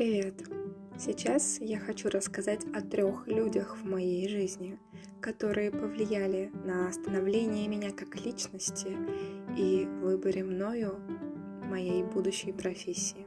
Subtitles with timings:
[0.00, 0.48] Привет!
[0.98, 4.78] Сейчас я хочу рассказать о трех людях в моей жизни,
[5.20, 8.96] которые повлияли на становление меня как личности
[9.58, 10.98] и выборе мною
[11.68, 13.26] моей будущей профессии.